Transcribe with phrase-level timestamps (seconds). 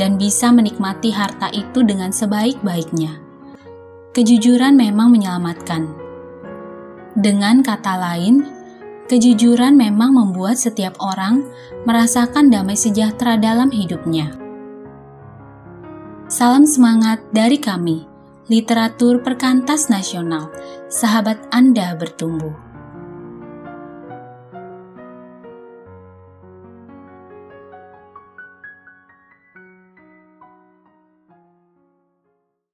[0.00, 3.20] dan bisa menikmati harta itu dengan sebaik-baiknya.
[4.16, 5.92] Kejujuran memang menyelamatkan.
[7.14, 8.55] Dengan kata lain,
[9.06, 11.46] Kejujuran memang membuat setiap orang
[11.86, 14.34] merasakan damai sejahtera dalam hidupnya.
[16.26, 18.02] Salam semangat dari kami,
[18.50, 20.50] literatur perkantas nasional,
[20.90, 22.65] sahabat Anda bertumbuh.